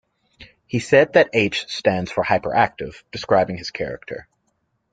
He 0.65 0.79
has 0.79 0.87
said 0.87 1.13
that 1.13 1.29
"H" 1.31 1.67
stands 1.67 2.11
for 2.11 2.23
"hyperactive", 2.23 3.03
describing 3.11 3.57
his 3.59 3.69
character. 3.69 4.27